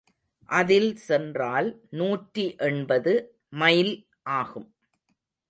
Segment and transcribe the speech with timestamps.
[0.49, 1.69] அதில் சென்றால்
[1.91, 3.13] நூற்றி எண்பது
[3.49, 3.93] மைல்
[4.23, 4.67] ஆகும்.